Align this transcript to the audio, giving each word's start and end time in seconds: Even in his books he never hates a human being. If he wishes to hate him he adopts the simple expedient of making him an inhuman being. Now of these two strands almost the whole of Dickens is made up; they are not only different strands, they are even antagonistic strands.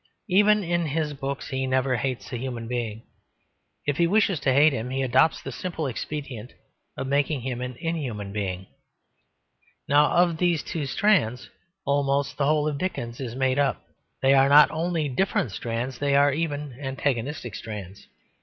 Even 0.29 0.63
in 0.63 0.87
his 0.87 1.13
books 1.13 1.49
he 1.49 1.67
never 1.67 1.95
hates 1.97 2.33
a 2.33 2.37
human 2.39 2.67
being. 2.67 3.03
If 3.85 3.97
he 3.97 4.07
wishes 4.07 4.39
to 4.39 4.51
hate 4.51 4.73
him 4.73 4.89
he 4.89 5.03
adopts 5.03 5.43
the 5.43 5.51
simple 5.51 5.85
expedient 5.85 6.53
of 6.97 7.05
making 7.05 7.41
him 7.41 7.61
an 7.61 7.75
inhuman 7.79 8.33
being. 8.33 8.65
Now 9.87 10.05
of 10.07 10.37
these 10.37 10.63
two 10.63 10.87
strands 10.87 11.51
almost 11.85 12.37
the 12.39 12.47
whole 12.47 12.67
of 12.67 12.79
Dickens 12.79 13.19
is 13.19 13.35
made 13.35 13.59
up; 13.59 13.83
they 14.23 14.33
are 14.33 14.49
not 14.49 14.71
only 14.71 15.07
different 15.07 15.51
strands, 15.51 15.99
they 15.99 16.15
are 16.15 16.33
even 16.33 16.79
antagonistic 16.81 17.53
strands. 17.53 18.07